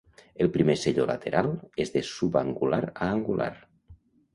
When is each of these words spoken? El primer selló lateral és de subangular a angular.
El 0.45 0.47
primer 0.55 0.75
selló 0.83 1.05
lateral 1.11 1.51
és 1.87 1.95
de 1.99 2.05
subangular 2.15 2.85
a 2.91 3.15
angular. 3.21 3.53